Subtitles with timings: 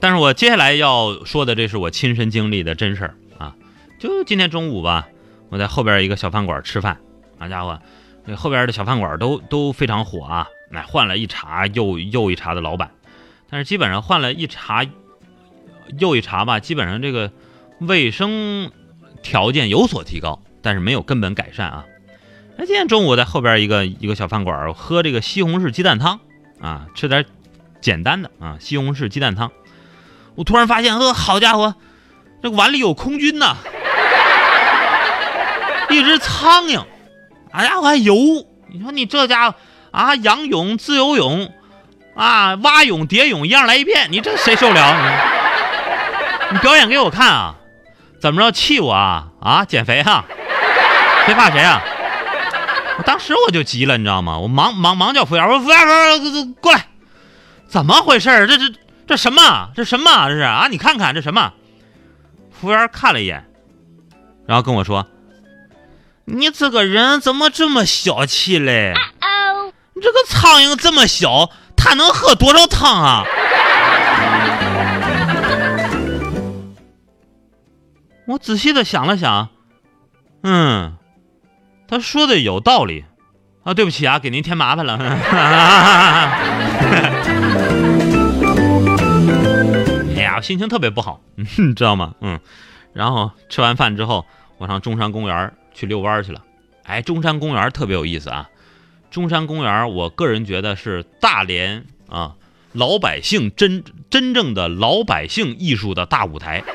[0.00, 3.54] 但是我接下来要说的，这是我亲身经历的真事儿啊！
[3.98, 5.08] 就今天中午吧，
[5.48, 6.98] 我在后边一个小饭馆吃饭，
[7.38, 7.80] 好家伙，
[8.24, 10.46] 那后边的小饭馆都都非常火啊！
[10.72, 12.90] 哎，换了一茬又又一茬的老板，
[13.50, 14.84] 但是基本上换了一茬
[15.98, 17.32] 又一茬吧，基本上这个
[17.80, 18.70] 卫生
[19.22, 21.86] 条件有所提高，但是没有根本改善啊！
[22.56, 26.20] 那今天中午在后边一个一个小饭馆喝这个西红柿鸡蛋汤
[26.60, 27.24] 啊，吃点
[27.80, 29.50] 简单的啊，西红柿鸡蛋汤。
[30.38, 31.74] 我突然发现，呃，好家伙，
[32.40, 33.56] 这个碗里有空军呐，
[35.90, 36.80] 一只苍蝇，
[37.50, 38.14] 哎呀，我还游。
[38.72, 39.56] 你说你这家伙
[39.90, 41.52] 啊，仰泳、自由泳
[42.14, 44.94] 啊，蛙泳、蝶泳一样来一遍，你这谁受了？
[46.52, 47.56] 你你表演给我看啊？
[48.20, 49.24] 怎么着气我啊？
[49.40, 50.24] 啊，减肥哈？
[51.26, 51.82] 谁怕谁啊？
[52.98, 54.38] 我当时我就急了，你知道吗？
[54.38, 56.86] 我忙忙忙叫服务员，我说服务员，过来，
[57.66, 58.46] 怎么回事？
[58.46, 58.72] 这这。
[59.08, 59.70] 这什么？
[59.74, 60.28] 这什么？
[60.28, 60.68] 这是啊！
[60.70, 61.52] 你看看这什么？
[62.52, 63.44] 服务员看了一眼，
[64.46, 65.06] 然后跟我说
[66.26, 68.92] ：“你这个人怎么这么小气嘞？
[69.94, 73.24] 你这个苍蝇这么小，它能喝多少汤啊？”
[78.26, 79.48] 我仔细的想了想，
[80.42, 80.96] 嗯，
[81.88, 83.06] 他说的有道理
[83.64, 83.72] 啊。
[83.72, 84.98] 对不起啊，给您添麻烦了。
[90.40, 92.14] 心情特别不好， 你知道吗？
[92.20, 92.40] 嗯，
[92.92, 94.26] 然后吃完饭之后，
[94.58, 96.42] 我上中山公园去遛弯去了。
[96.84, 98.48] 哎，中山公园特别有意思啊！
[99.10, 102.34] 中山公园，我个人觉得是大连啊
[102.72, 106.62] 老百姓真真正的老百姓艺术的大舞台。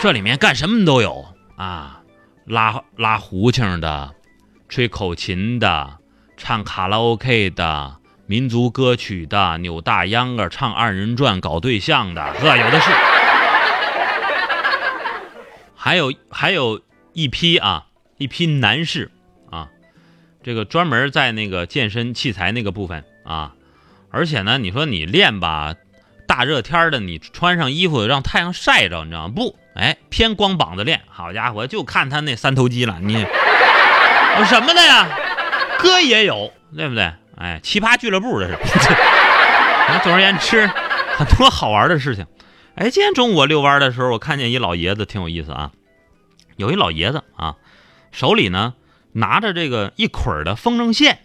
[0.00, 1.26] 这里面干什么都有
[1.56, 2.00] 啊，
[2.44, 4.14] 拉拉胡琴的，
[4.68, 5.98] 吹口琴的，
[6.36, 7.96] 唱卡拉 OK 的。
[8.26, 12.90] 民族歌曲的、扭大秧歌、唱二人转、搞对象的，呵，有的是。
[15.74, 16.80] 还有还有
[17.12, 17.86] 一批啊，
[18.18, 19.12] 一批男士
[19.50, 19.68] 啊，
[20.42, 23.52] 这个专门在那个健身器材那个部分啊，
[24.10, 25.76] 而且呢，你说你练吧，
[26.26, 29.28] 大热天的，你穿上衣服让太阳晒着，你知道？
[29.28, 32.98] 不，哎，偏光膀子练，好家伙，就看他那三头肌了。
[33.00, 35.08] 你有什么的呀？
[35.78, 37.12] 哥也有，对不对？
[37.36, 38.58] 哎，奇葩俱乐部这是。
[40.02, 40.66] 总而言之，
[41.16, 42.26] 很多好玩的事情。
[42.74, 45.70] 哎，今天中午我遛弯的时候，我看见一老爷子，挺有意思啊。
[46.56, 47.54] 有一老爷子啊，
[48.10, 48.74] 手里呢
[49.12, 51.20] 拿着这个一捆的风筝线，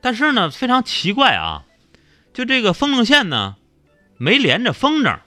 [0.00, 1.64] 但是呢非常奇怪啊，
[2.32, 3.56] 就这个风筝线呢
[4.16, 5.18] 没连着风筝，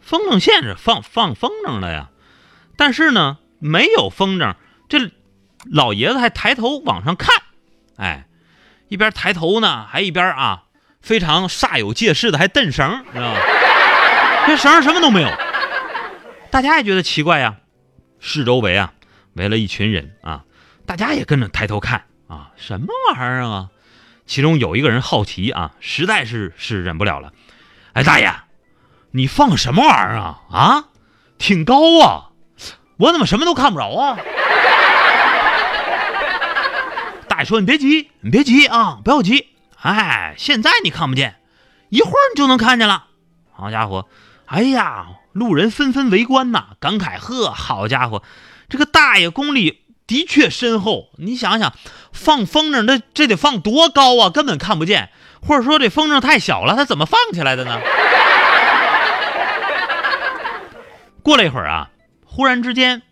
[0.00, 2.10] 风筝线是放放风筝的呀，
[2.76, 4.54] 但是呢没有风筝，
[4.88, 5.10] 这
[5.70, 7.34] 老爷子还抬头往上看，
[7.96, 8.26] 哎。
[8.90, 10.64] 一边抬头呢，还一边啊，
[11.00, 13.40] 非常煞有介事的还蹬绳，知道吗？
[14.46, 15.30] 这绳什么都没有。
[16.50, 17.54] 大家也觉得奇怪呀，
[18.20, 18.92] 四周围啊
[19.34, 20.42] 围了一群人啊，
[20.84, 23.68] 大家也跟着抬头看啊，什么玩意儿啊？
[24.26, 27.32] 其中有一个人好奇啊，实在是是忍不了了，
[27.92, 28.32] 哎，大爷，
[29.12, 30.40] 你放什么玩意儿啊？
[30.50, 30.84] 啊，
[31.38, 32.30] 挺高啊，
[32.98, 34.18] 我怎么什么都看不着啊？
[37.44, 39.48] 说你别急，你别急啊，不要急。
[39.82, 41.36] 哎，现在你看不见，
[41.88, 43.06] 一会儿你就能看见了。
[43.52, 44.08] 好家伙，
[44.46, 48.22] 哎呀，路人纷纷围观呐，感慨：呵，好家伙，
[48.68, 51.10] 这个大爷功力的确深厚。
[51.16, 51.72] 你想想，
[52.12, 54.30] 放风筝，那这得放多高啊？
[54.30, 57.80] 根本看不见，或者说这风筝太小了，他怎么放起来的呢？
[61.22, 61.90] 过了一会儿啊，
[62.24, 63.02] 忽然之间，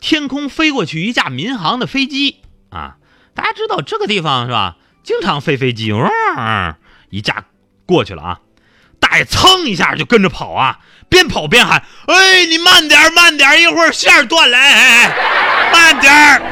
[0.00, 2.96] 天空飞过去一架民航的飞机啊。
[3.34, 4.76] 大家知道这个地方是吧？
[5.02, 6.08] 经常飞飞机，嗡，
[7.10, 7.44] 一架
[7.84, 8.40] 过去了啊！
[8.98, 10.78] 大爷蹭一下就跟着跑啊，
[11.10, 16.42] 边跑边喊：“哎，你慢点，慢点，一会儿线断了，哎哎，慢点儿。”